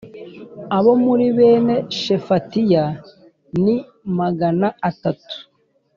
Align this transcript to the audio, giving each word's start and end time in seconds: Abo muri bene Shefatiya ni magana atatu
Abo 0.77 0.91
muri 1.05 1.25
bene 1.37 1.75
Shefatiya 2.01 2.85
ni 3.63 3.75
magana 4.17 4.67
atatu 4.89 5.35